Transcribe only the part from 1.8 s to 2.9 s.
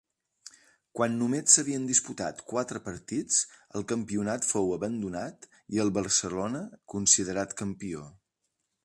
disputat quatre